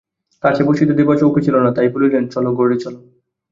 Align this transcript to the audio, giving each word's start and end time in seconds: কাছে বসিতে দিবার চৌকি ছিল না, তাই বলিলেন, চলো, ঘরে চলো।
কাছে 0.43 0.61
বসিতে 0.63 0.93
দিবার 0.93 1.17
চৌকি 1.17 1.41
ছিল 1.41 1.55
না, 1.55 1.69
তাই 1.71 1.87
বলিলেন, 1.89 2.23
চলো, 2.27 2.49
ঘরে 2.53 2.77
চলো। 2.77 2.99